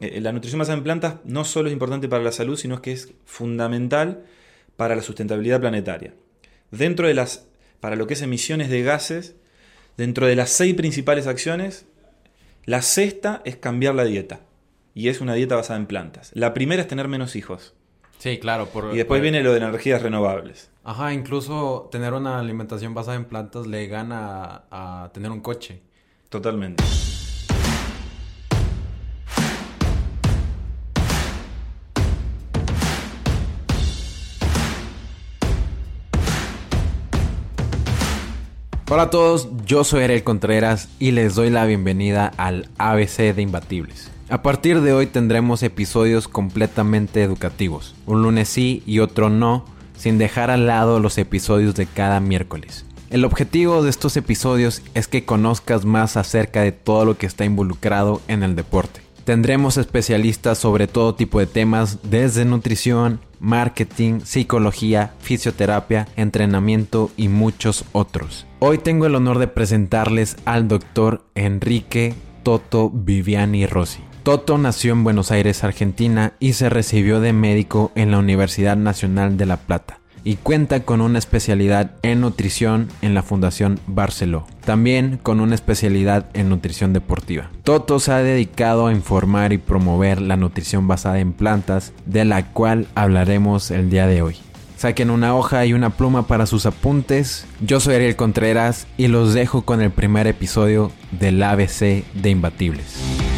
[0.00, 2.92] eh, la nutrición basada en plantas no solo es importante para la salud, sino que
[2.92, 4.24] es fundamental
[4.76, 6.14] para la sustentabilidad planetaria.
[6.70, 7.46] Dentro de las,
[7.80, 9.36] para lo que es emisiones de gases,
[9.96, 11.86] dentro de las seis principales acciones,
[12.64, 14.40] la sexta es cambiar la dieta.
[14.94, 16.30] Y es una dieta basada en plantas.
[16.34, 17.74] La primera es tener menos hijos.
[18.18, 18.68] Sí, claro.
[18.92, 20.70] y después viene lo de energías renovables.
[20.84, 25.80] Ajá, incluso tener una alimentación basada en plantas le gana a tener un coche.
[26.28, 26.84] Totalmente.
[38.92, 43.40] Hola a todos, yo soy Ariel Contreras y les doy la bienvenida al ABC de
[43.40, 44.10] Imbatibles.
[44.28, 49.64] A partir de hoy tendremos episodios completamente educativos, un lunes sí y otro no,
[49.96, 52.84] sin dejar al lado los episodios de cada miércoles.
[53.10, 57.44] El objetivo de estos episodios es que conozcas más acerca de todo lo que está
[57.44, 59.02] involucrado en el deporte.
[59.30, 67.84] Tendremos especialistas sobre todo tipo de temas, desde nutrición, marketing, psicología, fisioterapia, entrenamiento y muchos
[67.92, 68.48] otros.
[68.58, 74.00] Hoy tengo el honor de presentarles al doctor Enrique Toto Viviani Rossi.
[74.24, 79.36] Toto nació en Buenos Aires, Argentina y se recibió de médico en la Universidad Nacional
[79.36, 85.18] de La Plata y cuenta con una especialidad en nutrición en la Fundación Barceló, también
[85.22, 87.50] con una especialidad en nutrición deportiva.
[87.64, 92.52] Toto se ha dedicado a informar y promover la nutrición basada en plantas, de la
[92.52, 94.36] cual hablaremos el día de hoy.
[94.76, 97.46] Saquen una hoja y una pluma para sus apuntes.
[97.60, 103.29] Yo soy Ariel Contreras y los dejo con el primer episodio del ABC de Imbatibles.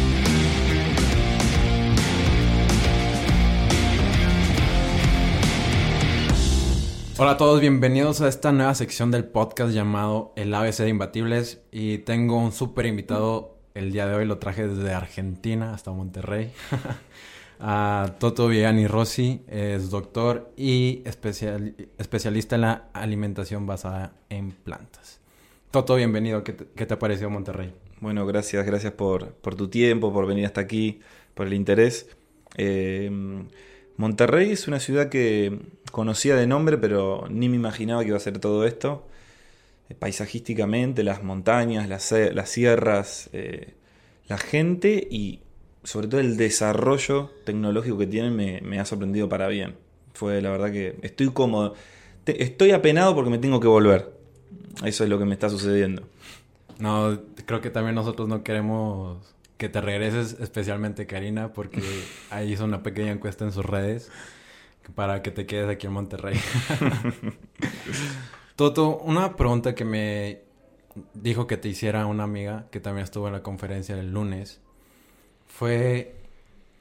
[7.23, 11.61] Hola a todos, bienvenidos a esta nueva sección del podcast llamado El ABC de Imbatibles
[11.71, 16.51] y tengo un súper invitado el día de hoy, lo traje desde Argentina hasta Monterrey.
[17.61, 25.21] a Toto Viani Rossi, es doctor y especialista en la alimentación basada en plantas.
[25.71, 27.73] Toto, bienvenido, ¿qué te, qué te pareció Monterrey?
[28.01, 30.99] Bueno, gracias, gracias por, por, tu tiempo, por venir hasta aquí,
[31.35, 32.09] por el interés.
[32.57, 33.09] Eh,
[33.97, 35.59] Monterrey es una ciudad que
[35.91, 39.07] conocía de nombre, pero ni me imaginaba que iba a ser todo esto.
[39.89, 42.03] Eh, paisajísticamente, las montañas, las,
[42.49, 43.75] sierras, eh,
[44.27, 45.41] la gente y
[45.83, 49.75] sobre todo el desarrollo tecnológico que tienen me, ha sorprendido para bien.
[50.13, 51.73] Fue la verdad que estoy cómodo.
[52.25, 54.13] estoy apenado porque me tengo que volver.
[54.85, 56.03] Eso es lo que me está sucediendo.
[56.79, 61.81] No, creo que también nosotros no queremos que te regreses, especialmente Karina, porque
[62.29, 64.11] ahí hizo una pequeña encuesta en sus redes
[64.95, 66.39] para que te quedes aquí en Monterrey.
[68.55, 70.41] Toto, una pregunta que me
[71.13, 74.59] dijo que te hiciera una amiga que también estuvo en la conferencia el lunes
[75.47, 76.15] fue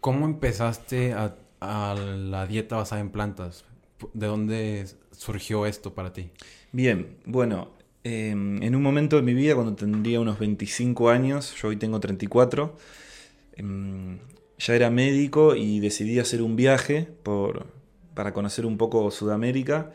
[0.01, 3.65] cómo empezaste a, a la dieta basada en plantas.
[4.13, 6.31] ¿De dónde surgió esto para ti?
[6.73, 7.71] Bien, bueno,
[8.05, 12.01] Em, en un momento de mi vida, cuando tendría unos 25 años, yo hoy tengo
[12.01, 12.77] 34,
[13.57, 14.19] em,
[14.59, 17.67] ya era médico y decidí hacer un viaje por,
[18.15, 19.93] para conocer un poco Sudamérica.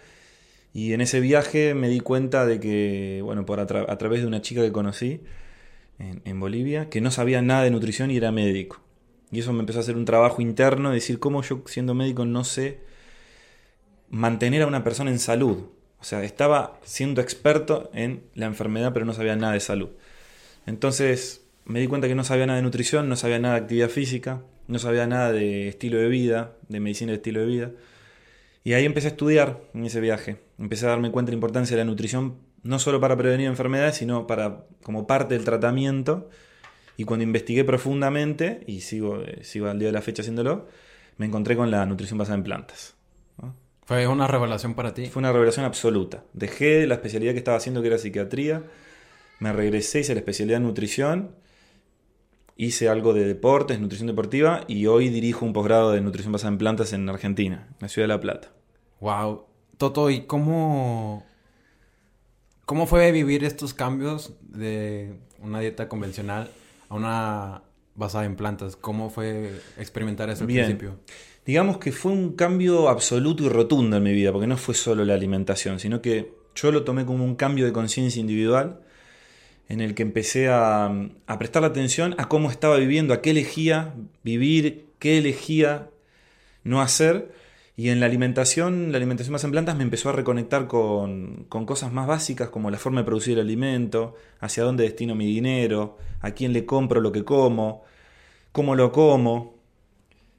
[0.73, 4.41] Y en ese viaje me di cuenta de que, bueno, por a, través de una
[4.41, 5.21] chica que conocí
[5.99, 8.81] en, Bolivia, que no sabía nada de nutrición y era médico.
[9.31, 12.25] Y eso me empezó a hacer un trabajo interno, de decir cómo yo siendo médico
[12.25, 12.79] no sé
[14.09, 15.65] mantener a una persona en salud.
[15.99, 19.89] O sea, estaba siendo experto en la enfermedad, pero no sabía nada de salud.
[20.65, 23.89] Entonces me di cuenta que no sabía nada de nutrición, no sabía nada de actividad
[23.89, 27.71] física, no sabía nada de estilo de vida, de medicina de estilo de vida.
[28.63, 30.37] Y ahí empecé a estudiar en ese viaje.
[30.59, 33.95] Empecé a darme cuenta de la importancia de la nutrición, no solo para prevenir enfermedades,
[33.95, 36.29] sino para, como parte del tratamiento.
[36.97, 40.67] Y cuando investigué profundamente, y sigo, eh, sigo al día de la fecha haciéndolo,
[41.17, 42.95] me encontré con la nutrición basada en plantas.
[43.87, 45.05] ¿Fue una revelación para ti?
[45.05, 46.25] Fue una revelación absoluta.
[46.33, 48.63] Dejé la especialidad que estaba haciendo, que era psiquiatría,
[49.39, 51.31] me regresé, hice la especialidad en nutrición,
[52.57, 56.57] hice algo de deportes, nutrición deportiva, y hoy dirijo un posgrado de nutrición basada en
[56.57, 58.49] plantas en Argentina, en la ciudad de La Plata.
[58.99, 59.45] Wow.
[59.77, 61.25] Toto, ¿y cómo,
[62.65, 66.51] cómo fue vivir estos cambios de una dieta convencional
[66.89, 67.61] a una
[67.95, 68.75] basada en plantas?
[68.75, 70.99] ¿Cómo fue experimentar eso al principio?
[71.47, 75.05] Digamos que fue un cambio absoluto y rotundo en mi vida, porque no fue solo
[75.05, 78.81] la alimentación, sino que yo lo tomé como un cambio de conciencia individual
[79.69, 80.91] en el que empecé a,
[81.39, 85.89] prestar atención a cómo estaba viviendo, a qué elegía vivir, qué elegía
[86.65, 87.31] no hacer.
[87.77, 91.65] Y en la alimentación, la alimentación más en plantas me empezó a reconectar con, con,
[91.65, 95.97] cosas más básicas como la forma de producir el alimento, hacia dónde destino mi dinero,
[96.19, 97.83] a quién le compro lo que como,
[98.51, 99.56] cómo lo como,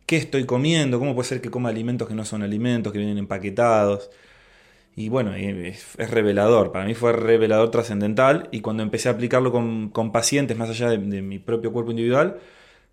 [0.09, 3.19] qué estoy comiendo, cómo puede ser que coma alimentos que no son alimentos, que vienen
[3.19, 4.11] empaquetados.
[4.97, 10.13] Y bueno, es, revelador, para mí fue revelador trascendental y cuando empecé a aplicarlo con,
[10.13, 12.41] pacientes más allá de, mi propio cuerpo individual,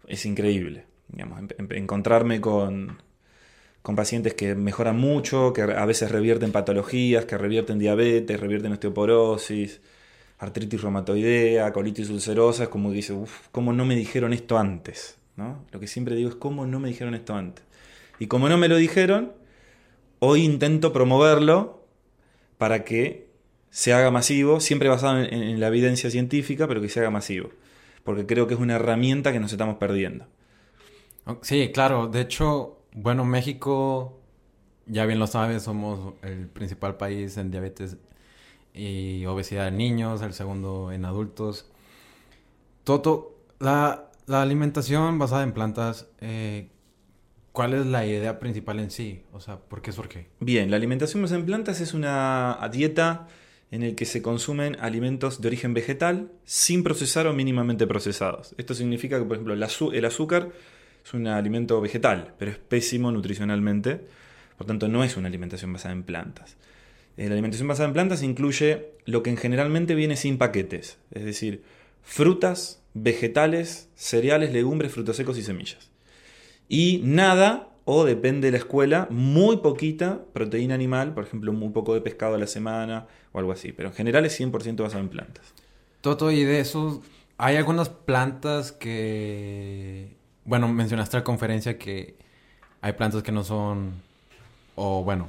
[0.07, 0.85] es increíble.
[1.07, 1.41] Digamos,
[1.71, 3.01] encontrarme con,
[3.81, 9.81] con pacientes que mejoran mucho, que a veces revierten patologías, que revierten diabetes, revierten osteoporosis,
[10.39, 15.17] artritis reumatoidea, colitis ulcerosa, es como que dice, uff, ¿cómo no me dijeron esto antes?
[15.35, 15.65] ¿No?
[15.71, 17.65] Lo que siempre digo es, ¿cómo no me dijeron esto antes?
[18.19, 19.33] Y como no me lo dijeron,
[20.19, 21.85] hoy intento promoverlo
[22.57, 23.29] para que
[23.69, 27.49] se haga masivo, siempre basado en, la evidencia científica, pero que se haga masivo,
[28.03, 30.25] porque creo que es una herramienta que nos estamos perdiendo.
[31.41, 34.21] Sí, claro, de hecho, bueno, México,
[34.85, 37.97] ya bien lo sabes, somos el principal país en diabetes
[38.73, 41.69] y obesidad en niños, el segundo en adultos.
[42.85, 46.69] Toto, la, alimentación basada en plantas, eh,
[47.51, 49.23] ¿cuál es la idea principal en sí?
[49.31, 50.29] O sea, ¿por qué surge?
[50.39, 53.27] Bien, la alimentación basada en plantas es una dieta
[53.71, 58.55] en el que se consumen alimentos de origen vegetal sin procesar o mínimamente procesados.
[58.57, 59.63] Esto significa que, por ejemplo, el
[60.05, 60.51] azúcar
[61.03, 64.01] es un alimento vegetal, pero es pésimo nutricionalmente,
[64.57, 66.57] por tanto no es una alimentación basada en plantas.
[67.17, 71.25] Eh, la alimentación basada en plantas incluye lo que en generalmente viene sin paquetes, es
[71.25, 71.63] decir,
[72.01, 75.91] frutas, vegetales, cereales, legumbres, frutos secos y semillas.
[76.67, 81.93] Y nada, o depende de la escuela, muy poquita proteína animal, por ejemplo, muy poco
[81.93, 85.09] de pescado a la semana o algo así, pero en general es 100% basado en
[85.09, 85.53] plantas.
[86.01, 87.03] Toto, y de eso,
[87.37, 90.15] hay algunas plantas que
[90.45, 92.15] bueno, mencionaste la conferencia que
[92.81, 93.93] hay plantas que no son,
[94.75, 95.27] o bueno,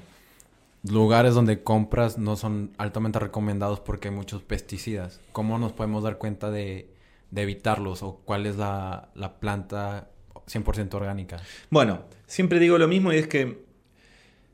[0.85, 5.21] lugares donde compras no son altamente recomendados porque hay muchos pesticidas.
[5.33, 6.89] ¿Cómo nos podemos dar cuenta de,
[7.35, 10.09] evitarlos o cuál es la, la planta
[10.47, 11.39] 100% orgánica?
[11.71, 13.65] Bueno, siempre digo lo mismo y es que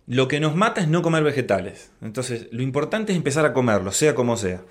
[0.06, 1.92] lo que nos mata es no comer vegetales.
[2.00, 4.62] Entonces, lo importante es empezar a comerlos, sea como sea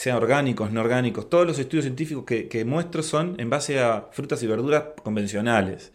[0.00, 1.28] sean orgánicos, no orgánicos.
[1.28, 5.92] Todos los estudios científicos que, muestro son en base a frutas y verduras convencionales,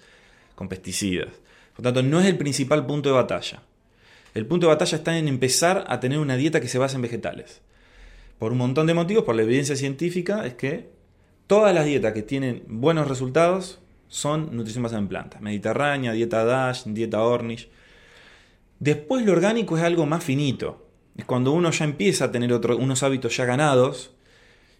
[0.54, 1.30] con pesticidas.
[1.76, 3.64] Por tanto, no es el principal punto de batalla.
[4.36, 7.02] El punto de batalla está en empezar a tener una dieta que se basa en
[7.02, 7.62] vegetales.
[8.38, 10.92] Por un montón de motivos, por la evidencia científica, es que
[11.48, 15.42] todas las dietas que tienen buenos resultados son nutrición basada en plantas.
[15.42, 17.70] Mediterránea, dieta DASH, dieta Ornish.
[18.80, 20.86] Después lo orgánico es algo más finito.
[21.18, 24.12] Es cuando uno ya empieza a tener unos hábitos ya ganados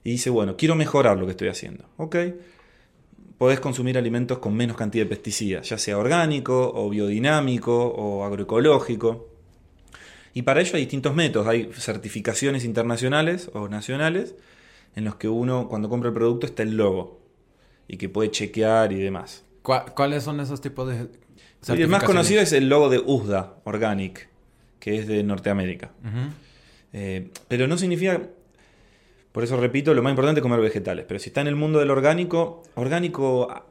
[0.04, 1.86] y dice, bueno, quiero mejorar lo que estoy haciendo.
[1.98, 2.16] Ok,
[3.38, 9.30] podés consumir alimentos con menos cantidad de pesticidas, ya sea orgánico o biodinámico o agroecológico.
[10.34, 14.36] Y para ello hay distintos métodos, hay certificaciones internacionales o nacionales
[14.96, 17.20] en los que uno cuando compra el producto está el logo
[17.88, 19.44] y que puede chequear y demás.
[19.62, 21.08] ¿Cuáles son esos tipos de...
[21.68, 24.30] El más conocido es el logo de USDA, Organic
[24.86, 25.90] que es de Norteamérica.
[26.94, 28.22] Eh, pero no significa,
[29.32, 31.06] por eso repito, lo más importante es comer vegetales.
[31.08, 33.66] Pero si está en el mundo del orgánico, orgánico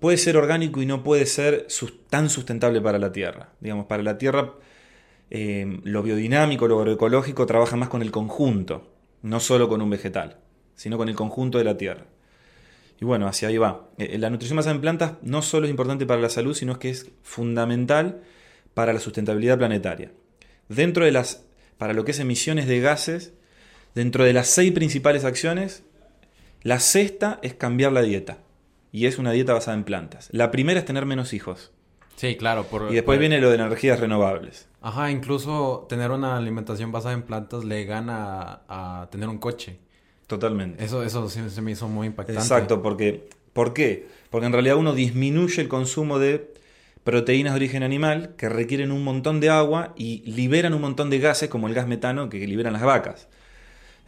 [0.00, 1.68] puede ser orgánico y no puede ser
[2.10, 3.50] tan sustentable para la tierra.
[3.60, 4.54] Digamos, para la tierra
[5.30, 8.90] eh, lo biodinámico, lo agroecológico trabaja más con el conjunto,
[9.22, 10.38] no solo con un vegetal,
[10.74, 12.06] sino con el conjunto de la tierra.
[13.00, 13.88] Y bueno, hacia ahí va.
[13.98, 16.90] Eh, la nutrición basada en plantas no solo es importante para la salud, sino que
[16.90, 18.22] es fundamental
[18.74, 20.12] para la sustentabilidad planetaria.
[20.68, 21.44] Dentro de las,
[21.78, 23.32] para lo que es emisiones de gases,
[23.94, 25.82] dentro de las seis principales acciones,
[26.62, 28.38] la sexta es cambiar la dieta.
[28.92, 30.28] Y es una dieta basada en plantas.
[30.30, 31.72] La primera es tener menos hijos.
[32.22, 32.64] Sí, claro.
[32.88, 34.68] y después viene lo de energías renovables.
[34.80, 39.80] Ajá, incluso tener una alimentación basada en plantas le gana a, tener un coche.
[40.28, 40.84] Totalmente.
[40.84, 42.40] Eso, eso se me hizo muy impactante.
[42.40, 44.06] Exacto, porque ¿por qué?
[44.30, 46.54] Porque en realidad uno disminuye el consumo de
[47.02, 51.18] proteínas de origen animal que requieren un montón de agua y liberan un montón de
[51.18, 53.26] gases como el gas metano que liberan las vacas.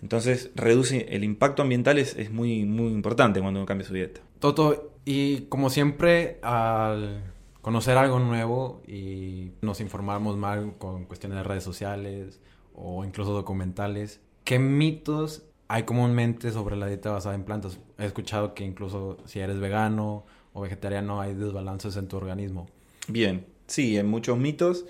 [0.03, 4.21] Entonces reduce el impacto ambiental es, muy, muy importante cuando uno cambia su dieta.
[4.39, 7.34] Toto, y como siempre, al
[7.65, 12.39] conocer algo nuevo y nos informamos mal con cuestiones de redes sociales
[12.75, 17.81] o incluso documentales, ¿qué mitos hay comúnmente sobre la dieta basada en plantas?
[17.97, 22.69] He escuchado que incluso si eres vegano o vegetariano hay desbalances en tu organismo.
[23.09, 24.85] Bien, sí, hay muchos mitos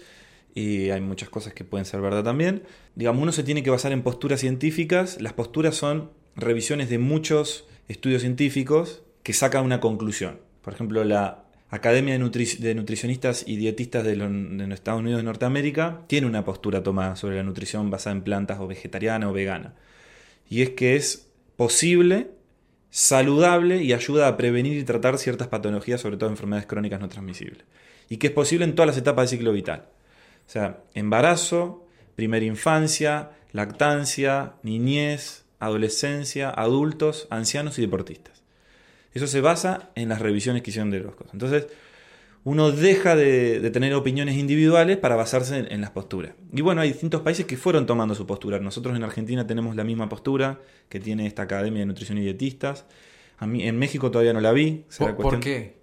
[0.52, 2.64] y hay muchas cosas que pueden ser verdad también.
[2.96, 5.20] Digamos, uno se tiene que basar en posturas científicas.
[5.20, 10.40] Las posturas son revisiones de muchos estudios científicos que sacan una conclusión.
[10.60, 11.43] Por ejemplo, la
[11.74, 14.30] Academia de, Nutricionistas y Dietistas de, los
[14.70, 18.68] Estados Unidos de Norteamérica tiene una postura tomada sobre la nutrición basada en plantas o
[18.68, 19.74] vegetariana o vegana.
[20.48, 22.30] Y es que es posible
[22.90, 27.64] saludable y ayuda a prevenir y tratar ciertas patologías, sobre todo enfermedades crónicas no transmisibles.
[28.08, 29.88] Y que es posible en todas las etapas del ciclo vital.
[30.46, 38.33] O sea, embarazo, primera infancia, lactancia, niñez, adolescencia, adultos, ancianos y deportistas.
[39.14, 41.32] Eso se basa en las revisiones que hicieron de los cosas.
[41.32, 41.68] Entonces,
[42.44, 46.34] uno deja de, tener opiniones individuales para basarse en, las posturas.
[46.52, 48.58] Y bueno, hay distintos países que fueron tomando su postura.
[48.58, 52.84] Nosotros en Argentina tenemos la misma postura que tiene esta Academia de Nutrición y Dietistas.
[53.38, 54.84] A mí, en México todavía no la vi.
[54.98, 55.78] ¿Por, qué?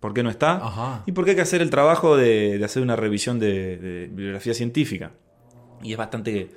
[0.00, 1.04] ¿Por qué no está?
[1.06, 5.12] Y porque hay que hacer el trabajo de, hacer una revisión de, bibliografía científica.
[5.80, 6.50] Y es bastante...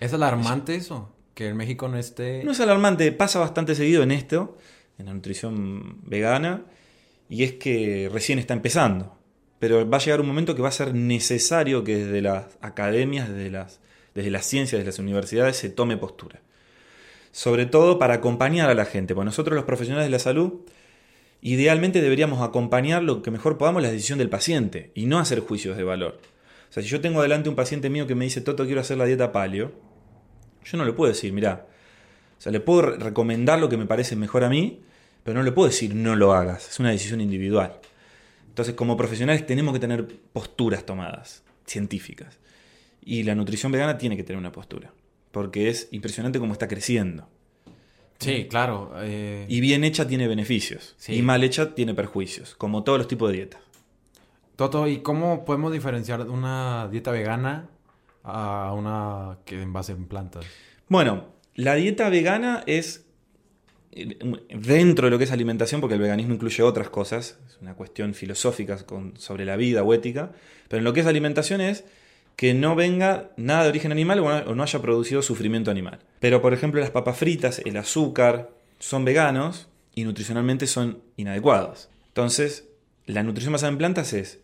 [0.00, 1.12] ¿Es alarmante eso?
[1.34, 2.42] Que en México no esté...
[2.44, 4.56] No es alarmante, pasa bastante seguido en esto,
[4.98, 6.64] en la nutrición vegana
[7.28, 9.16] y es que recién está empezando.
[9.58, 13.28] Pero va a llegar un momento que va a ser necesario que desde las academias,
[13.28, 13.80] desde las,
[14.14, 16.40] desde las ciencias, desde las universidades se tome postura.
[17.32, 20.60] Sobre todo para acompañar a la gente, porque nosotros los profesionales de la salud
[21.40, 25.76] idealmente deberíamos acompañar lo que mejor podamos la decisión del paciente y no hacer juicios
[25.76, 26.18] de valor.
[26.68, 28.98] O sea, si yo tengo delante un paciente mío que me dice, Toto, quiero hacer
[28.98, 29.72] la dieta paleo,
[30.64, 31.66] yo no le puedo decir, mira,
[32.38, 34.80] o sea, le puedo recomendar lo que me parece mejor a mí,
[35.22, 37.80] pero no le puedo decir no lo hagas, es una decisión individual.
[38.48, 42.38] Entonces, como profesionales tenemos que tener posturas tomadas, científicas.
[43.04, 44.92] Y la nutrición vegana tiene que tener una postura,
[45.30, 47.28] porque es impresionante cómo está creciendo.
[48.18, 48.94] Sí, claro.
[48.98, 53.30] Eh, y bien hecha tiene beneficios, y mal hecha tiene perjuicios, como todos los tipos
[53.30, 53.60] de dietas.
[54.56, 57.68] Toto, ¿y cómo podemos diferenciar una dieta vegana
[58.24, 60.46] a una que en base en plantas?
[60.88, 63.04] Bueno, la dieta vegana es
[64.50, 68.12] dentro de lo que es alimentación, porque el veganismo incluye otras cosas, es una cuestión
[68.12, 68.78] filosófica
[69.16, 70.32] sobre la vida o ética,
[70.68, 71.84] pero en lo que es alimentación es
[72.36, 76.00] que no venga nada de origen animal o no haya producido sufrimiento animal.
[76.20, 81.88] Pero por ejemplo las papas fritas, el azúcar, son veganos y nutricionalmente son inadecuados.
[82.08, 82.68] Entonces,
[83.06, 84.40] la nutrición basada en plantas es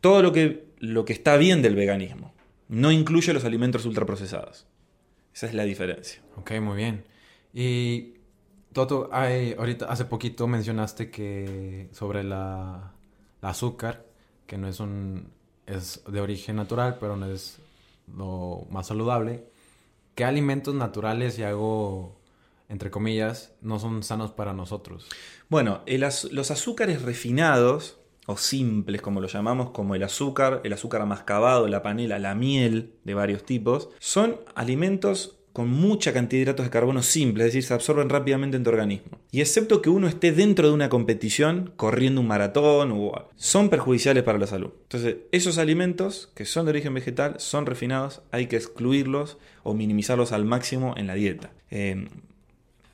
[0.00, 2.32] todo lo que, lo que está bien del veganismo.
[2.68, 4.66] No incluye los alimentos ultraprocesados.
[5.38, 6.20] Esa es la diferencia.
[6.34, 7.04] Ok, muy bien.
[7.54, 8.14] Y
[8.72, 12.92] Toto, ahorita hace poquito mencionaste que sobre la,
[13.40, 14.04] azúcar,
[14.48, 15.30] que no es un
[15.64, 17.60] es de origen natural, pero no es
[18.12, 19.44] lo más saludable.
[20.16, 22.18] ¿Qué alimentos naturales y hago
[22.68, 25.06] entre comillas no son sanos para nosotros?
[25.48, 27.97] Bueno, los azúcares refinados
[28.30, 32.92] o simples, como lo llamamos, como el azúcar, el azúcar amascabado, la panela, la miel
[33.04, 37.66] de varios tipos, son alimentos con mucha cantidad de hidratos de carbono simples, es decir,
[37.66, 39.18] se absorben rápidamente en tu organismo.
[39.32, 44.22] Y excepto que uno esté dentro de una competición, corriendo un maratón, o, son perjudiciales
[44.24, 44.72] para la salud.
[44.82, 50.32] Entonces, esos alimentos que son de origen vegetal, son refinados, hay que excluirlos o minimizarlos
[50.32, 51.50] al máximo en la dieta.
[51.70, 52.08] Eh,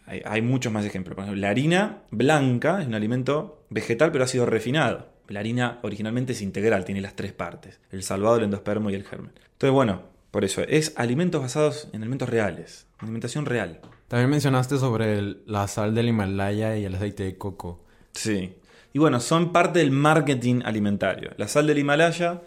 [0.07, 1.17] hay, muchos más ejemplos.
[1.17, 5.14] Por ejemplo, la harina blanca es un alimento vegetal, pero ha sido refinado.
[5.29, 9.05] La harina originalmente es integral, tiene las tres partes, el salvado, el endospermo y el
[9.05, 9.33] germen.
[9.53, 13.81] Entonces, bueno, por eso, es alimentos basados en alimentos reales, alimentación real.
[14.09, 17.85] También mencionaste sobre la sal del Himalaya y el aceite de coco.
[18.13, 18.55] Sí.
[18.93, 21.31] Y bueno, son parte del marketing alimentario.
[21.37, 22.43] La sal del Himalaya,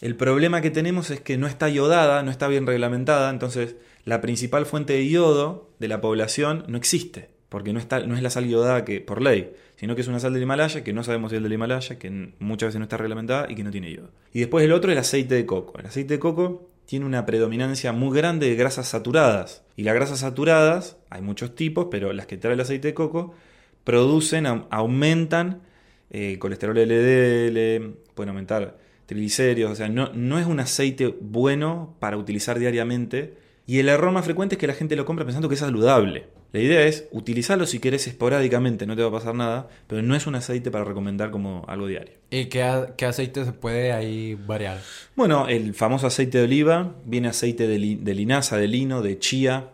[0.00, 4.20] el problema que tenemos es que no está iodada, no está bien reglamentada, entonces la
[4.20, 8.30] principal fuente de yodo de la población no existe, porque no, está, no es la
[8.30, 11.32] sal iodada que por ley, sino que es una sal del Himalaya que no sabemos
[11.32, 14.08] si es del Himalaya, que muchas veces no está reglamentada y que no tiene yodo.
[14.32, 15.78] Y después el otro, el aceite de coco.
[15.78, 19.64] El aceite de coco tiene una predominancia muy grande de grasas saturadas.
[19.76, 23.34] Y las grasas saturadas, hay muchos tipos, pero las que trae el aceite de coco,
[23.84, 25.60] producen, aumentan
[26.08, 32.16] eh, colesterol LDL, pueden aumentar triglicéridos, o sea, no, no es un aceite bueno para
[32.16, 33.34] utilizar diariamente.
[33.66, 36.28] Y el error más frecuente es que la gente lo compra pensando que es saludable.
[36.52, 40.14] La idea es utilizarlo si querés esporádicamente, no te va a pasar nada, pero no
[40.14, 42.12] es un aceite para recomendar como algo diario.
[42.28, 44.78] ¿Y qué, aceite se puede ahí variar?
[45.16, 49.70] Bueno, el famoso aceite de oliva, viene aceite de, linaza, de lino, de chía,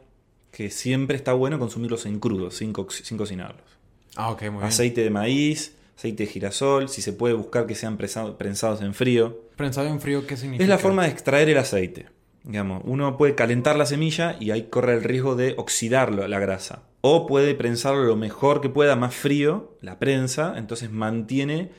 [0.52, 3.66] que siempre está bueno consumirlos en crudo, sin, cocinarlos.
[4.14, 4.64] Ah, ok, muy bien.
[4.64, 9.36] Aceite de maíz, aceite de girasol, si se puede buscar que sean prensados en frío.
[9.56, 10.62] ¿Prensado en frío qué significa?
[10.62, 12.06] Es la forma de extraer el aceite.
[12.48, 16.84] Digamos, uno puede calentar la semilla y ahí corre el riesgo de oxidarlo, la grasa.
[17.02, 21.70] O puede prensarlo lo mejor que pueda, más frío, la prensa, entonces mantiene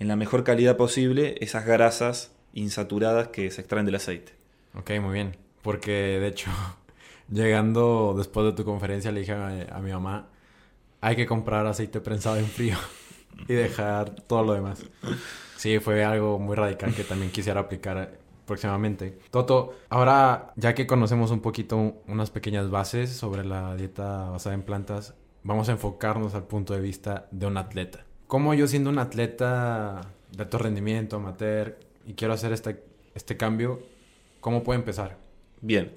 [0.00, 4.32] en la mejor calidad posible esas grasas insaturadas que se extraen del aceite.
[4.74, 5.36] Ok, muy bien.
[5.62, 6.50] Porque de hecho,
[7.30, 10.26] llegando después de tu conferencia le dije a, a mi mamá,
[11.00, 12.76] hay que comprar aceite prensado en frío
[13.46, 14.82] y dejar todo lo demás.
[15.56, 19.18] Sí, fue algo muy radical que también quisiera aplicar próximamente.
[19.30, 24.62] Toto, ahora ya que conocemos un poquito unas pequeñas bases sobre la dieta basada en
[24.62, 28.04] plantas, vamos a enfocarnos al punto de vista de un atleta.
[28.26, 30.00] ¿Cómo yo siendo un atleta
[30.32, 32.82] de alto rendimiento, amateur, y quiero hacer este,
[33.14, 33.80] este cambio,
[34.40, 35.18] cómo puedo empezar?
[35.60, 35.92] Bien.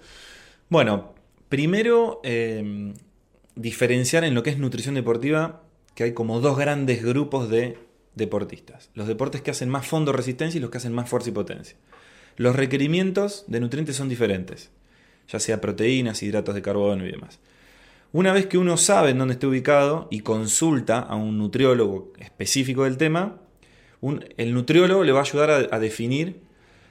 [0.70, 1.14] Bueno,
[1.50, 2.94] primero eh,
[3.56, 5.64] diferenciar en lo que es nutrición deportiva
[5.96, 7.78] que hay como dos grandes grupos de
[8.16, 8.90] deportistas.
[8.94, 11.76] Los deportes que hacen más fondo resistencia y los que hacen más fuerza y potencia.
[12.40, 14.70] Los requerimientos de nutrientes son diferentes,
[15.28, 17.38] ya sea proteínas, hidratos de carbono y demás.
[18.14, 22.86] Una vez que uno sabe en dónde está ubicado y consulta a un nutriólogo específico
[22.86, 23.42] del tema,
[24.38, 26.40] el nutriólogo le va a ayudar a, definir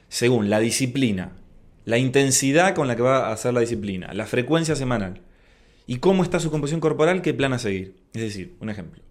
[0.07, 1.31] según la disciplina,
[1.83, 5.23] la intensidad con la que va a hacer la disciplina, la frecuencia semanal
[5.87, 7.95] y cómo está su composición corporal, qué plan a seguir.
[8.13, 9.01] Es decir, un ejemplo.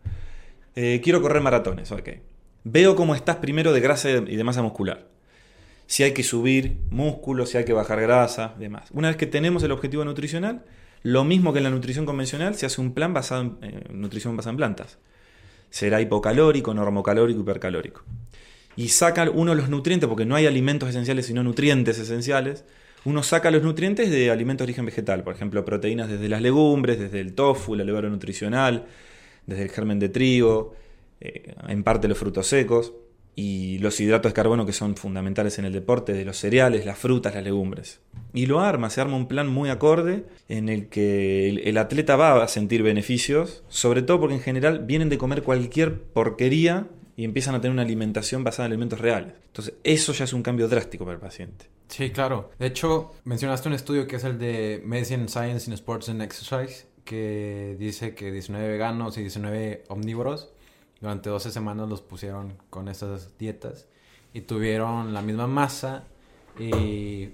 [0.76, 2.10] Eh, quiero correr maratones, ok.
[2.62, 5.17] Veo cómo estás primero de grasa y de masa muscular.
[5.88, 8.90] Si hay que subir músculo, si hay que bajar grasa, demás.
[8.92, 10.62] Una vez que tenemos el objetivo nutricional,
[11.02, 14.36] lo mismo que en la nutrición convencional, se hace un plan basado en eh, nutrición
[14.36, 14.98] basada en plantas.
[15.70, 18.02] Será hipocalórico, normocalórico, hipercalórico.
[18.76, 22.66] Y saca uno los nutrientes, porque no hay alimentos esenciales, sino nutrientes esenciales.
[23.06, 26.98] Uno saca los nutrientes de alimentos de origen vegetal, por ejemplo, proteínas desde las legumbres,
[26.98, 28.84] desde el tofu, la levadura nutricional,
[29.46, 30.74] desde el germen de trigo,
[31.22, 32.92] eh, en parte los frutos secos,
[33.40, 36.98] y los hidratos de carbono que son fundamentales en el deporte, de los cereales, las
[36.98, 38.00] frutas, las legumbres.
[38.34, 42.42] Y lo arma, se arma un plan muy acorde en el que el, atleta va
[42.42, 47.54] a sentir beneficios, sobre todo porque en general vienen de comer cualquier porquería y empiezan
[47.54, 49.34] a tener una alimentación basada en alimentos reales.
[49.46, 51.66] Entonces, eso ya es un cambio drástico para el paciente.
[51.86, 52.50] Sí, claro.
[52.58, 56.86] De hecho, mencionaste un estudio que es el de Medicine Science in Sports and Exercise,
[57.04, 60.50] que dice que 19 veganos y 19 omnívoros
[61.00, 63.86] durante 12 semanas los pusieron con esas dietas
[64.32, 66.04] y tuvieron la misma masa
[66.58, 67.30] y,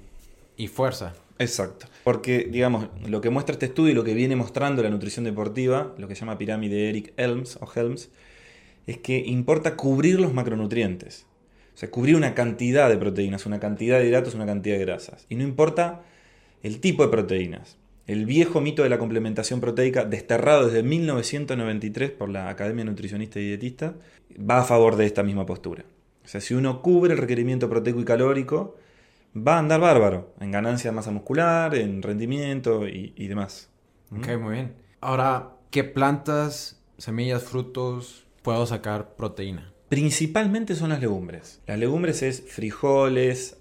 [0.68, 1.14] fuerza.
[1.38, 1.86] Exacto.
[2.04, 5.94] Porque, digamos, lo que muestra este estudio y lo que viene mostrando la nutrición deportiva,
[5.98, 8.10] lo que se llama pirámide Eric Helms o Helms,
[8.86, 11.26] es que importa cubrir los macronutrientes.
[11.74, 15.26] O sea, cubrir una cantidad de proteínas, una cantidad de hidratos, una cantidad de grasas.
[15.28, 16.02] Y no importa
[16.62, 17.76] el tipo de proteínas.
[18.06, 23.46] El viejo mito de la complementación proteica, desterrado desde 1993 por la Academia Nutricionista y
[23.46, 23.94] Dietista,
[24.38, 25.84] va a favor de esta misma postura.
[26.24, 28.76] O sea, si uno cubre el requerimiento proteico y calórico,
[29.36, 33.70] va a andar bárbaro en ganancia de masa muscular, en rendimiento y, y demás.
[34.10, 34.74] Ok, muy bien.
[35.00, 39.72] Ahora, ¿qué plantas, semillas, frutos puedo sacar proteína?
[39.88, 41.60] Principalmente son las legumbres.
[41.66, 43.58] Las legumbres es frijoles,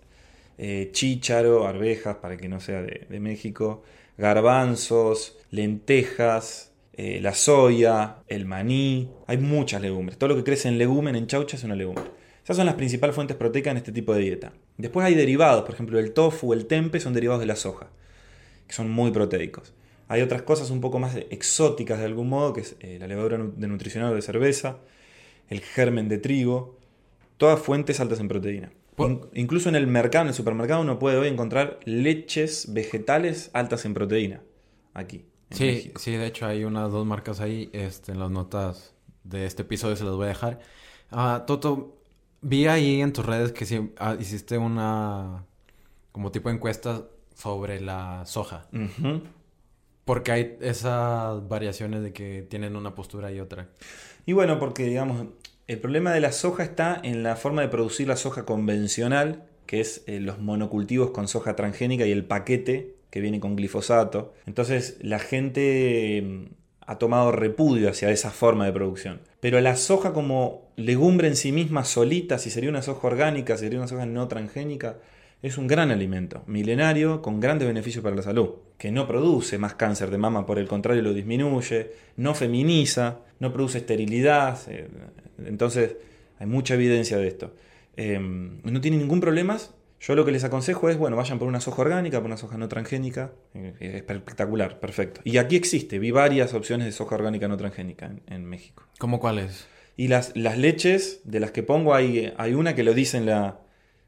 [0.57, 3.83] eh, chícharo, arvejas, para que no sea de, México,
[4.17, 9.09] garbanzos, lentejas, eh, la soya, el maní.
[9.27, 10.17] Hay muchas legumbres.
[10.17, 12.05] Todo lo que crece en legumen, en chaucha, es una legumbre.
[12.43, 14.53] Esas son las principales fuentes proteicas en este tipo de dieta.
[14.77, 17.89] Después hay derivados, por ejemplo, el tofu, el tempe son derivados de la soja,
[18.67, 19.73] que son muy proteicos.
[20.09, 23.37] Hay otras cosas un poco más exóticas de algún modo, que es eh, la levadura
[23.37, 24.79] de nutricional de cerveza,
[25.49, 26.77] el germen de trigo,
[27.37, 28.71] todas fuentes altas en proteína
[29.33, 33.93] incluso en el mercado, en el supermercado, uno puede hoy encontrar leches vegetales altas en
[33.93, 34.41] proteína.
[34.93, 35.25] Aquí.
[35.49, 39.63] sí, sí, de hecho hay unas dos marcas ahí este, en las notas de este
[39.63, 40.59] episodio, se las voy a dejar.
[41.11, 41.97] Ah, Toto,
[42.41, 45.45] vi ahí en tus redes que ah, hiciste una
[46.11, 47.03] como tipo de encuesta
[47.35, 48.67] sobre la soja.
[50.05, 53.69] Porque hay esas variaciones de que tienen una postura y otra.
[54.25, 55.27] Y bueno, porque digamos,
[55.73, 59.81] el problema de la soja está en la forma de producir la soja convencional, que
[59.81, 64.33] es eh, los monocultivos con soja transgénica y el paquete que viene con glifosato.
[64.45, 66.45] Entonces la gente mm,
[66.85, 69.21] ha tomado repudio hacia esa forma de producción.
[69.39, 73.63] Pero la soja como legumbre en sí misma solita, si sería una soja orgánica, si
[73.63, 74.97] sería una soja no transgénica,
[75.41, 79.75] es un gran alimento, milenario, con grandes beneficios para la salud, que no produce más
[79.75, 84.87] cáncer de mama, por el contrario lo disminuye, no feminiza, no produce esterilidad, eh,
[85.45, 85.97] entonces
[86.39, 87.53] hay mucha evidencia de esto.
[87.95, 89.59] Em, no tiene ningún problema,
[89.99, 92.57] yo lo que les aconsejo es, bueno, vayan por una soja orgánica, por una soja
[92.57, 95.21] no transgénica, eh, es espectacular, perfecto.
[95.23, 98.83] Y aquí existe, vi varias opciones de soja orgánica no transgénica en, México.
[98.97, 99.67] ¿Cómo cuáles?
[99.95, 103.25] Y las, las leches de las que pongo, hay, hay una que lo dice en
[103.27, 103.59] la,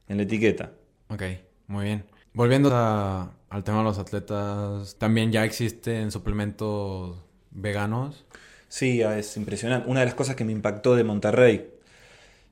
[0.07, 0.71] en la etiqueta.
[1.09, 1.23] Ok,
[1.67, 2.05] muy bien.
[2.33, 7.17] Volviendo al tema de los atletas, ¿también ya existen suplementos
[7.51, 8.25] veganos?
[8.75, 9.89] Sí, es impresionante.
[9.89, 11.65] Una de las cosas que me impactó de Monterrey,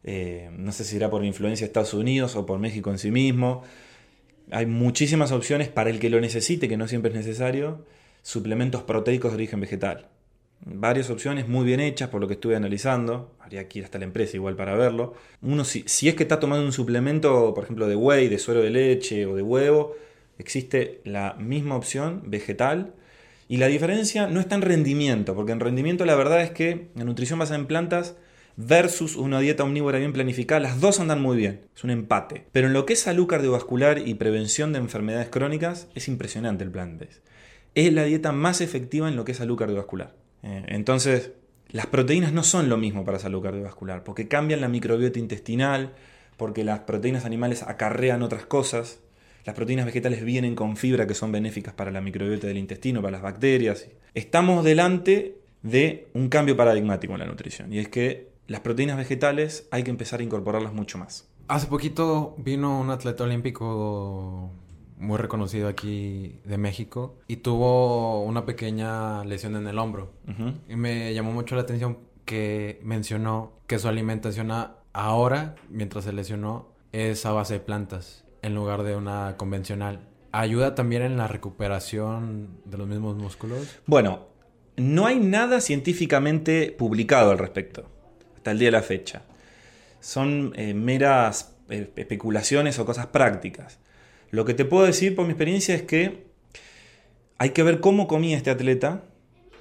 [0.05, 3.12] eh, no sé si era por influencia de Estados Unidos o por México en sí
[3.12, 3.63] mismo,
[4.49, 7.86] hay muchísimas opciones para el que lo necesite, que no siempre es necesario,
[8.21, 10.07] suplementos proteicos de origen vegetal
[10.65, 13.36] varias opciones muy bien hechas por lo que estuve analizando.
[13.41, 15.13] Habría que ir hasta la empresa igual para verlo.
[15.41, 18.62] Uno, si, si es que está tomando un suplemento, por ejemplo, de whey, de suero
[18.62, 19.93] de leche o de huevo,
[20.38, 22.93] existe la misma opción vegetal
[23.47, 27.03] Y la diferencia no está en rendimiento, porque en rendimiento la verdad es que la
[27.03, 28.15] nutrición basada en plantas
[28.56, 32.45] versus una dieta omnívora bien planificada, las dos andan muy bien, es un empate.
[32.51, 36.71] Pero en lo que es salud cardiovascular y prevención de enfermedades crónicas, es impresionante el
[36.71, 37.21] plan based.
[37.75, 40.13] Es la dieta más efectiva en lo que es salud cardiovascular.
[40.43, 41.32] Eh, entonces,
[41.69, 45.93] las proteínas no son lo mismo para salud cardiovascular, porque cambian la microbiota intestinal,
[46.38, 48.99] porque las proteínas animales acarrean otras cosas,
[49.45, 53.12] las proteínas vegetales vienen con fibra que son benéficas para la microbiota del intestino, para
[53.12, 53.88] las bacterias.
[54.13, 59.67] Estamos delante de un cambio paradigmático en la nutrición, y es que las proteínas vegetales
[59.71, 61.29] hay que empezar a incorporarlas mucho más.
[61.47, 64.51] Hace poquito vino un atleta olímpico
[64.97, 70.13] muy reconocido aquí de México y tuvo una pequeña lesión en el hombro.
[70.69, 74.51] Y me llamó mucho la atención que mencionó que su alimentación
[74.93, 80.01] ahora, mientras se lesionó, es a base de plantas en lugar de una convencional.
[80.32, 83.79] ¿Ayuda también en la recuperación de los mismos músculos?
[83.88, 84.27] Bueno,
[84.75, 87.89] no hay nada científicamente publicado al respecto
[88.36, 89.23] hasta el día de la fecha.
[89.99, 93.79] Son eh, meras eh, especulaciones o cosas prácticas.
[94.32, 96.25] Lo que te puedo decir por mi experiencia es que
[97.38, 99.03] hay que ver cómo comía este atleta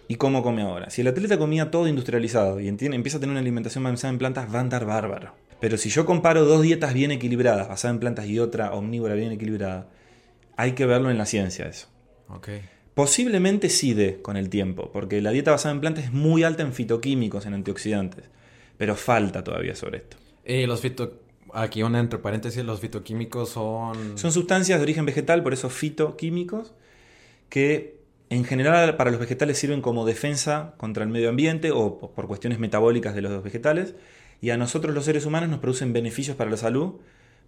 [0.08, 0.90] y cómo come ahora.
[0.90, 4.52] Si el atleta comía todo industrializado y empieza a tener una alimentación basada en plantas,
[4.52, 5.34] va a andar bárbaro.
[5.62, 9.30] Pero si yo comparo dos dietas bien equilibradas, basadas en plantas y otra omnívora bien
[9.32, 9.88] equilibrada,
[10.56, 11.86] hay que verlo en la ciencia eso.
[12.94, 16.62] Posiblemente sí de con el tiempo, porque la dieta basada en plantas es muy alta
[16.62, 18.24] en fitoquímicos, en antioxidantes
[18.76, 20.16] pero falta todavía sobre esto.
[20.44, 21.20] Y los fito...
[21.54, 24.18] Aquí una entre paréntesis, los fitoquímicos son...
[24.18, 26.74] Son sustancias de origen vegetal, por eso fitoquímicos,
[27.48, 32.26] que en general para los vegetales sirven como defensa contra el medio ambiente o por
[32.26, 33.94] cuestiones metabólicas de los vegetales,
[34.42, 36.96] y a nosotros los seres humanos nos producen beneficios para la salud.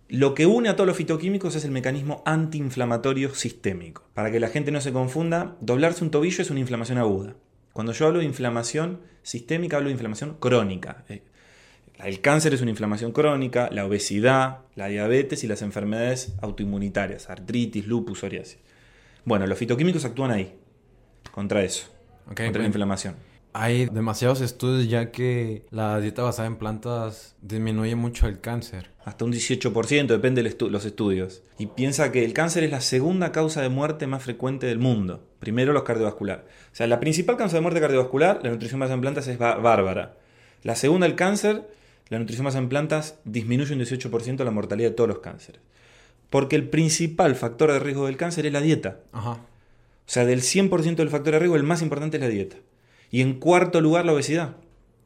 [0.09, 4.05] Lo que une a todos los fitoquímicos es el mecanismo antiinflamatorio sistémico.
[4.15, 7.35] Para que la gente no se confunda, doblarse un tobillo es una inflamación aguda.
[7.73, 11.05] Cuando yo hablo de inflamación sistémica, hablo de inflamación crónica.
[11.09, 11.23] Eh,
[11.99, 17.89] el cáncer es una inflamación crónica, la obesidad, la diabetes y las enfermedades autoinmunitarias, artritis,
[17.89, 18.59] lupus, psoriasis.
[19.25, 20.55] Bueno, los fitoquímicos actúan ahí,
[21.33, 21.89] contra eso,
[22.27, 23.17] contra la inflamación.
[23.57, 28.91] Hay demasiados estudios ya que la dieta basada en plantas disminuye mucho el cáncer.
[29.05, 31.45] Hasta un 18%, depende de los estudios.
[31.57, 35.25] Y piensa que el cáncer es la segunda causa de muerte más frecuente del mundo.
[35.39, 36.45] Primero los cardiovasculares.
[36.45, 40.17] O sea, la principal causa de muerte cardiovascular, la nutrición basada en plantas, es bárbara.
[40.65, 41.63] La segunda, el cáncer,
[42.09, 45.61] la nutrición basada en plantas disminuye un 18% la mortalidad de todos los cánceres.
[46.29, 48.99] Porque el principal factor de riesgo del cáncer es la dieta.
[49.13, 49.31] Ajá.
[49.31, 49.39] O
[50.07, 52.57] sea, del 100% del factor de riesgo, el más importante es la dieta.
[53.15, 54.57] Y en cuarto lugar, la obesidad.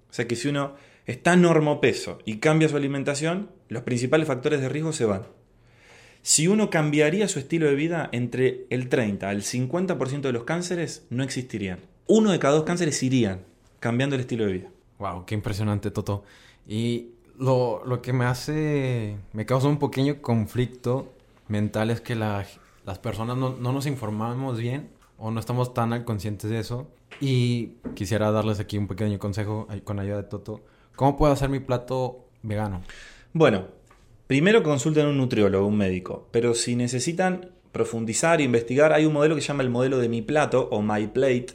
[0.09, 4.71] O sea que si uno está normopeso y cambia su alimentación, los principales factores de
[4.71, 5.25] riesgo se van.
[6.23, 11.07] Si uno cambiaría su estilo de vida, entre el 30 al 50% de los cánceres
[11.11, 11.81] no existirían.
[12.07, 13.43] Uno de cada dos cánceres irían
[13.79, 14.71] cambiando el estilo de vida.
[14.99, 16.25] Wow, qué impresionante, Toto.
[16.67, 21.13] Y lo, que me hace, me causa un pequeño conflicto
[21.47, 22.49] mental es que las
[23.03, 26.89] personas no, no nos informamos bien o no estamos tan conscientes de eso
[27.21, 30.65] y quisiera darles aquí un pequeño consejo con ayuda de Toto.
[30.97, 32.83] ¿Cómo puedo hacer mi plato vegano?
[33.33, 33.67] Bueno,
[34.27, 36.29] primero consulten a un nutriólogo, un médico.
[36.31, 40.09] Pero si necesitan profundizar e investigar, hay un modelo que se llama el modelo de
[40.09, 41.49] mi plato o My Plate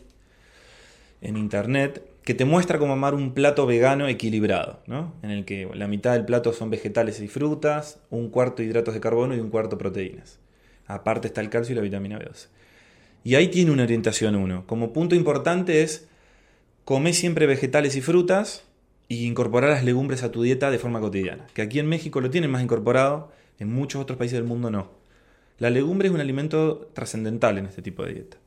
[1.22, 5.14] en internet que te muestra cómo amar un plato vegano equilibrado, ¿no?
[5.24, 9.02] en el que la mitad del plato son vegetales y frutas, un cuarto hidratos de
[9.02, 10.40] carbono y un cuarto proteínas.
[10.86, 12.48] Aparte está el calcio y la vitamina B12.
[13.24, 14.66] Y ahí tiene una orientación uno.
[14.68, 16.08] Como punto importante es
[16.86, 18.64] comer siempre vegetales y frutas
[19.08, 21.48] y incorporar las legumbres a tu dieta de forma cotidiana.
[21.54, 24.92] Que aquí en México lo tienen más incorporado, en muchos otros países del mundo no.
[25.60, 28.38] La legumbre es un alimento trascendental en este tipo de dieta,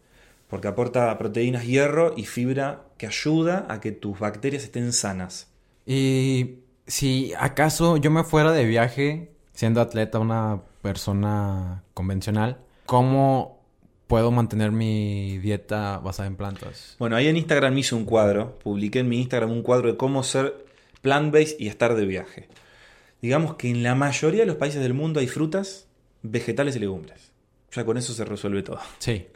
[0.48, 5.48] porque aporta proteínas, hierro y fibra que ayuda a que tus bacterias estén sanas.
[5.86, 13.55] Y si acaso yo me fuera de viaje siendo atleta, una persona convencional, ¿cómo
[14.06, 16.96] puedo mantener mi dieta basada en plantas?
[16.98, 20.22] Bueno, ahí en Instagram hice un cuadro, publiqué en mi Instagram un cuadro de cómo
[20.22, 20.66] ser
[21.02, 22.48] plant-based y estar de viaje.
[23.20, 25.88] Digamos que en la mayoría de los países del mundo hay frutas,
[26.22, 27.32] vegetales y legumbres.
[27.72, 28.78] Ya con eso se resuelve todo.
[28.98, 29.26] Sí.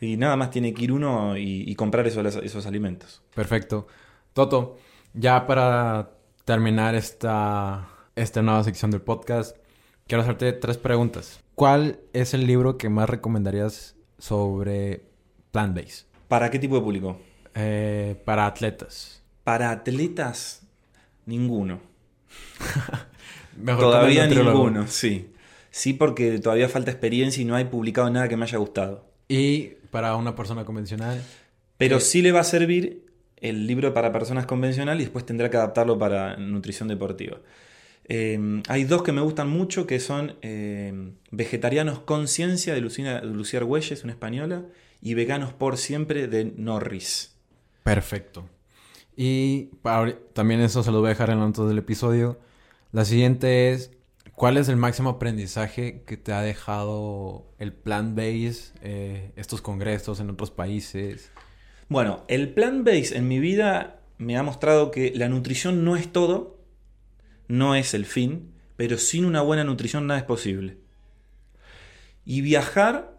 [0.00, 3.22] Y nada más tiene que ir uno y, comprar esos, esos alimentos.
[3.34, 3.86] Perfecto.
[4.32, 4.78] Toto,
[5.12, 6.10] ya para
[6.44, 9.56] terminar esta, esta nueva sección del podcast,
[10.06, 11.40] quiero hacerte tres preguntas.
[11.54, 15.02] ¿Cuál es el libro que más recomendarías sobre
[15.50, 16.06] plant-based.
[16.28, 17.20] ¿Para qué tipo de público?
[17.54, 19.22] Eh, para atletas.
[19.42, 20.62] Para atletas,
[21.26, 21.80] ninguno.
[23.66, 25.32] todavía ninguno, sí.
[25.72, 29.10] Sí, porque todavía falta experiencia y no hay publicado nada que me haya gustado.
[29.28, 31.22] Y para una persona convencional.
[31.76, 32.04] Pero ¿Qué?
[32.04, 33.06] sí le va a servir
[33.36, 37.38] el libro para personas convencional y después tendrá que adaptarlo para nutrición deportiva.
[38.12, 43.20] Eh, hay dos que me gustan mucho que son eh, Vegetarianos con Ciencia de Lucina,
[43.20, 44.64] de Lucía Argüelles, una española,
[45.00, 47.36] y Veganos por Siempre de Norris.
[47.84, 48.48] Perfecto.
[49.16, 52.40] Y para también eso se lo voy a dejar en la nota del episodio.
[52.90, 53.92] La siguiente es,
[54.34, 60.18] ¿cuál es el máximo aprendizaje que te ha dejado el plant base, eh, estos congresos
[60.18, 61.30] en otros países?
[61.88, 66.12] Bueno, el plant base en mi vida me ha mostrado que la nutrición no es
[66.12, 66.59] todo,
[67.50, 70.78] no es el fin, pero sin una buena nutrición nada es posible.
[72.24, 73.16] Y viajar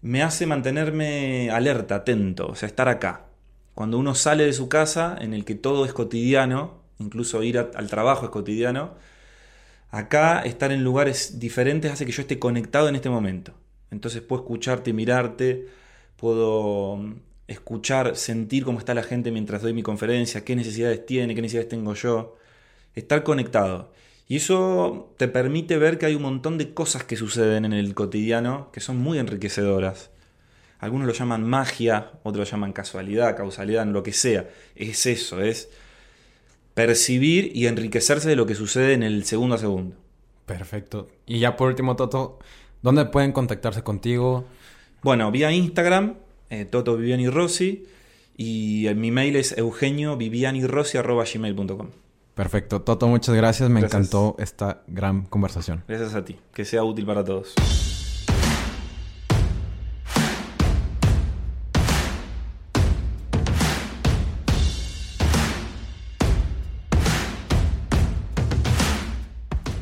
[0.00, 3.26] me hace mantenerme alerta, atento, o sea, estar acá.
[3.74, 7.88] Cuando uno sale de su casa, en el que todo es cotidiano, incluso ir al
[7.88, 8.94] trabajo es cotidiano,
[9.90, 13.52] acá estar en lugares diferentes hace que yo esté conectado en este momento.
[13.90, 15.68] Entonces puedo escucharte, mirarte,
[16.16, 17.14] puedo mm,
[17.48, 21.68] escuchar, sentir cómo está la gente mientras doy mi conferencia, qué necesidades tiene, qué necesidades
[21.68, 22.36] tengo yo.
[22.94, 23.92] Estar conectado.
[24.28, 27.94] Y eso te permite ver que hay un montón de cosas que suceden en el
[27.94, 30.10] cotidiano que son muy enriquecedoras.
[30.78, 34.50] Algunos lo llaman magia, otros lo llaman casualidad, causalidad, lo que sea.
[34.76, 35.70] Es eso, es
[36.74, 39.96] percibir y enriquecerse de lo que sucede en el segundo a segundo.
[40.46, 41.08] Perfecto.
[41.26, 42.38] Y ya por último, Toto,
[42.82, 44.44] ¿dónde pueden contactarse contigo?
[45.02, 46.14] Bueno, vía Instagram,
[46.50, 47.88] eh, Toto Viviani Rossi,
[48.36, 51.88] y mi mail es eugeniovivianirossi.gmail.com.
[52.38, 52.82] Perfecto.
[52.82, 53.68] Toto, muchas gracias.
[53.68, 54.00] Me Gracias.
[54.00, 55.82] encantó esta gran conversación.
[55.88, 57.52] Gracias a ti, que sea útil para todos.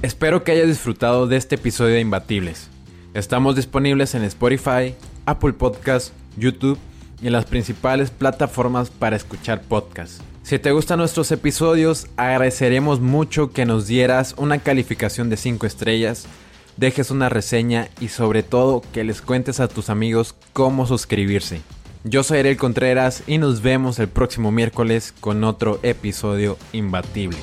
[0.01, 2.71] Espero que hayas disfrutado de este episodio de Imbatibles.
[3.12, 4.95] Estamos disponibles en Spotify,
[5.27, 6.79] Apple Podcast, YouTube
[7.21, 10.23] y en las principales plataformas para escuchar podcasts.
[10.46, 16.28] Si te gustan nuestros episodios, agradeceremos mucho que nos dieras una calificación de 5 estrellas,
[16.76, 21.62] dejes una reseña y sobre todo que les cuentes a tus amigos cómo suscribirse.
[22.04, 27.38] Yo soy Ariel Contreras y nos vemos el próximo miércoles con otro episodio imbatible.